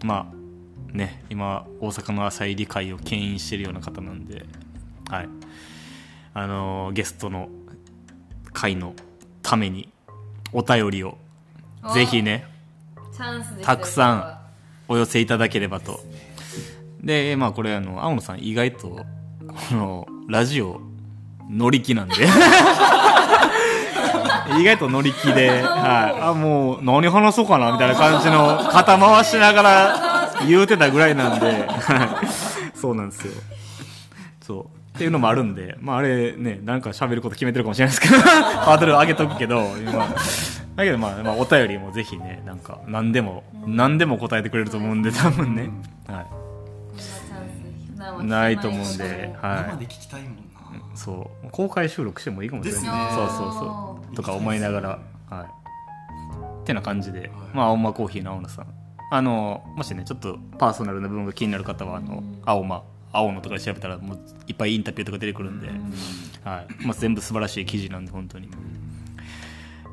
[0.05, 4.47] まあね今大阪の朝入り会を牽引してるような方なんで。
[5.09, 5.29] はい。
[6.35, 7.49] あのーゲストの
[8.53, 8.95] 会の
[9.43, 9.89] ために
[10.53, 11.19] お便りを
[11.85, 12.47] おぜひね
[13.63, 14.38] たくさん
[14.89, 16.01] お寄せいただければと。
[17.01, 19.05] でまあこれあの青野さん意外とこ
[19.73, 20.81] のラジオ
[21.49, 22.15] 乗り気なんで。
[24.59, 32.77] 意外と乗り気で、はい、あもう何話そうかなみたいな感じの肩回しながら言うてたぐらいなんではい。
[32.79, 33.33] そうなんですよ。
[34.41, 34.65] そう。
[34.97, 40.09] っていうのもあるんで、まあ、あれねなんか喋ること決めてるかもしれないですけど ハードル上げとくけど今。
[40.79, 45.71] だけどまあ、まあ、お便りもぜひねなんか何でも何でも答えてくれると思うんで多分ね、
[46.07, 46.25] は
[48.23, 50.43] い、ないと思うんしで、生はで聞きたいもんな、い、
[50.95, 51.51] そう。
[51.51, 52.83] 公開収録してもいいかもしれない。
[52.83, 53.09] ですね。
[53.13, 54.15] そうそうそう。
[54.15, 54.89] とか思いながら
[55.29, 55.47] はい。
[56.63, 58.67] ってな感じで、まあ青間コーヒーの青野さん。
[59.11, 65.67] あのもしねちょっとパーソナルな部分が気になる方はあの青間青野とかで調べたらもういっぱいインタビューとか出てくるんで、
[66.49, 66.87] はい。
[66.87, 68.49] まあ、全部素晴らしい記事なんで本当に、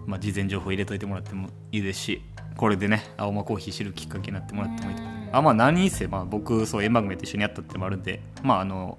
[0.05, 2.21] まあ、事前情報入れといてもらってもいいですし
[2.57, 8.97] これでね青間コーヒー知るきっかけになってもらってもいいとあまあ何せ、まあ、僕そう円番組と一緒にやったってのもあるんでまああの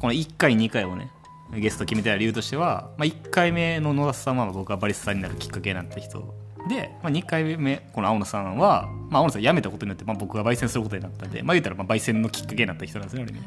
[0.00, 1.10] この1回2回をね
[1.54, 6.34] ゲスト決めた理由としては、まあ、1回目の野田さんは僕がバリスタになるきっかけになった人
[6.68, 13.40] で、まあ、2回目この青野さんは、まあ、青野さん辞めたことによって、まあ、僕が焙煎することになったんで、まあ、言ったらまあ焙煎のきっかけになった人なんですね俺ね、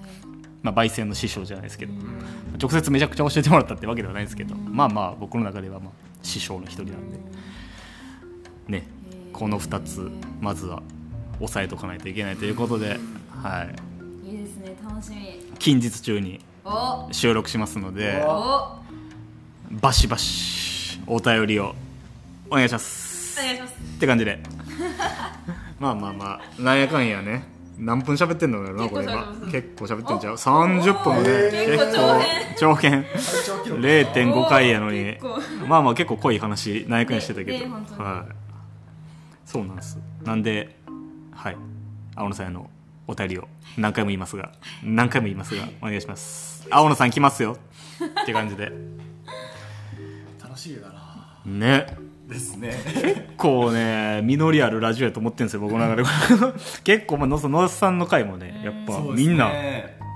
[0.64, 1.94] まあ、焙煎の師匠じゃないですけど。
[2.62, 5.92] 直接めちゃくちゃ教えてもらったってわけではないですけどまあまあ僕の中ではまあ
[6.24, 7.20] 師匠の一人なんで。
[8.68, 8.88] ね
[9.34, 10.82] この2つまずは
[11.40, 13.68] 押さえとかないといけないということで、は
[14.24, 15.40] い、いいですね楽しみ。
[15.58, 17.08] 近日中にお。
[17.12, 18.78] 収録しますのでお。
[19.72, 21.74] バシバシお便りを
[22.50, 23.40] お願いします。
[23.40, 23.74] お願いします。
[23.74, 24.40] って感じで。
[25.80, 27.44] まあまあまあなんやかんやね
[27.82, 29.36] 何分喋ってんのやろなこれ今。
[29.52, 32.26] 結構喋ってんちゃう？30分もね結構長編。
[32.60, 33.06] 長編。
[33.66, 35.18] 0.5回やのに。
[35.68, 37.66] まあまあ結構濃い話なんやかんやしてたけど、
[38.04, 38.36] はい。
[39.46, 39.98] そうなんです。
[40.24, 40.78] なんで
[41.34, 41.58] はい。
[42.16, 42.70] 青野さんへの
[43.08, 44.52] お便りを何回も言いますが。
[44.84, 46.68] 何回も言いますがお願いします。
[46.70, 47.58] 青野さん来ますよ。
[48.22, 48.72] って感じで。
[50.40, 51.42] 楽しいだな。
[51.46, 52.74] ねですね。
[53.38, 56.04] こうね実りあるラジオやと思ってるんですよ僕の中で。
[56.84, 59.52] 結構、まあ、野野田さんの回もねやっぱみんな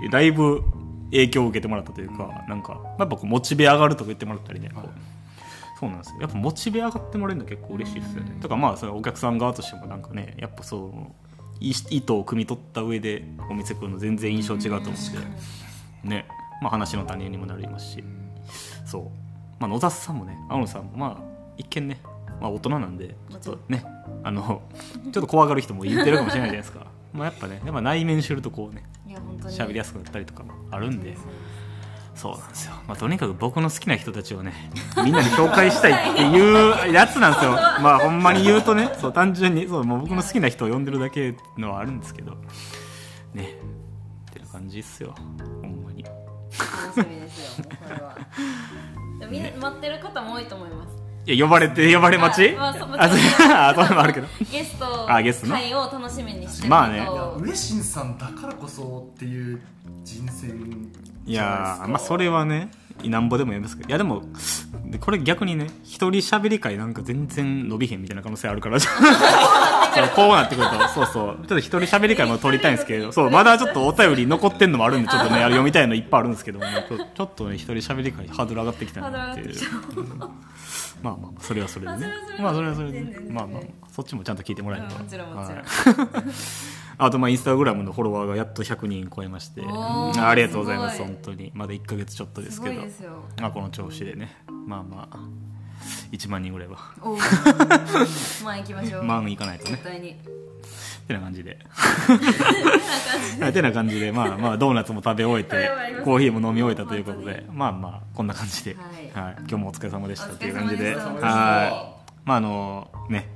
[0.10, 0.63] だいぶ
[1.12, 4.89] 影響を受けてもらったというか、なんかやっぱこうモチベ上がるとか言ってもらったりね、こう。
[5.80, 6.21] そうなんですよ。
[6.21, 11.13] やっぱモチベ上がってもらえるの結構嬉しいですよね、とかまあそれお客さん側としてもなんかねやっぱそう
[11.60, 14.91] い意図を汲み取った上でお店来るの全然印象違うと思っ
[16.04, 16.28] て、ね。
[16.62, 18.04] まあ、話の種にもなりますし。
[18.86, 19.04] そう、
[19.60, 22.02] まあ、野田さんもね青野さんもまあ一見ね、
[22.41, 23.86] まあ、大人なんでちょっとね
[24.24, 24.62] あの
[25.12, 26.88] ちょっと怖がる人も言ってるかもしれないじゃないですか。
[27.13, 28.84] まあやっぱねやっぱ内面知るとこうね
[29.44, 31.18] 喋りやすくなったりとかもあるんで。
[32.15, 34.72] そうなんですよ、まあ、とにかく僕の好きな人たちをね
[35.04, 37.52] みんなに紹介したいっていうやつなんですよ。
[37.52, 42.38] まあほんまに言うとねそう単純にそうもう僕の好きな人を呼んでるだけのはあるんですけど。
[43.34, 43.60] ね
[44.30, 45.13] ってな感じっすよ。
[45.62, 46.04] ほんまに。
[46.04, 48.15] 楽しみですよこれは。
[49.30, 52.55] みんな待ってる方も多いと思いますいや呼ばれて呼ばれ待ち？
[52.55, 53.17] あまあそうあそう。
[53.51, 54.27] あ そういうのもあるけど。
[54.51, 55.53] ゲストあゲストね。
[55.53, 57.07] 会を楽しみにしてるまあね。
[57.39, 59.61] 上新さんだからこそっていう
[60.03, 60.91] 人選
[61.25, 62.69] いやーまあそれはね
[63.03, 63.89] なんぼでも言いますけど。
[63.89, 64.23] いやでも
[64.86, 68.79] でこれ逆にね一人喋り会なんか全然伸びへんみたいな可能性あるから。
[68.79, 70.88] そうこうなってくると。
[70.89, 71.36] そうそう。
[71.38, 73.12] ちょっと一人喋り会も撮りたいんですけど。
[73.12, 76.65] そうまだちょっとお便り残ってんのもあるんでちょっとね 読みたいのいっぱいあるんですけども。
[77.15, 79.55] ちょっとね一人喋り会ハードル上がってきたなっていう。
[81.03, 82.08] まあまあそれはそれでね。
[82.39, 83.17] まあそれはそれでね。
[83.29, 86.07] まあまあそっちもちゃんと聞いてもらえればうんもちろんもちろん。
[86.07, 86.26] はい
[86.98, 89.62] あとまあインスタグラムのフォロワーがやっと100人超えまして。
[89.62, 91.52] ありがとうございます本当に。
[91.54, 92.82] まだ1か月ちょっとですすけど
[93.41, 94.36] まあこの調子でね。
[94.68, 95.20] まあまあ。
[96.12, 96.78] 1万人ぐらいは。
[97.02, 97.18] おお
[98.43, 99.04] まあ行きましょう。
[99.06, 99.72] 万いかないとね。
[99.72, 100.12] 絶対に。
[100.12, 100.14] っ
[101.08, 101.58] てな感じで。
[103.39, 104.12] はいてな感じで。
[104.12, 105.70] まあまあドーナツも食べ終えて
[106.04, 107.46] コーヒーも飲み終えたということで。
[107.52, 108.76] まあまあこんな感じで、
[109.14, 109.36] ははい。
[109.39, 110.96] 今日もお疲れ様でしたおという感じで。
[110.96, 111.20] はい。
[112.24, 113.30] まああのね。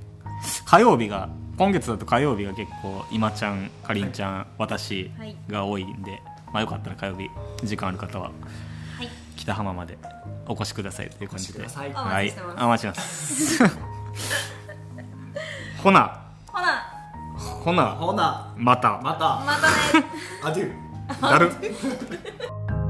[0.66, 1.30] 火曜日が
[1.60, 5.36] 今月だと火曜日が結構今ちゃんかりんちゃん、私はい。
[5.49, 6.22] が多いんで、
[6.53, 7.30] まあ、よかったら火曜日
[7.66, 8.32] 時間ある方はは
[9.03, 9.10] い。
[9.36, 9.97] 北浜まで
[10.47, 11.62] お越しくださいという感じで。
[11.68, 12.34] はい。
[12.62, 13.62] お待ちます。
[15.84, 16.22] ほな。
[16.47, 16.86] ほな。
[17.38, 17.86] ほな。
[17.88, 18.53] ほな。
[18.55, 19.01] また。
[19.03, 19.41] また。
[19.45, 19.68] また
[19.99, 20.05] ね。
[20.41, 21.51] アデューだる